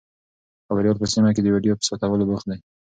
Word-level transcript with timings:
خبریال 0.67 0.95
په 0.99 1.05
سیمه 1.13 1.29
کې 1.35 1.41
د 1.43 1.47
ویډیو 1.53 1.77
په 1.77 1.85
ثبتولو 1.87 2.27
بوخت 2.29 2.45
دی. 2.49 2.59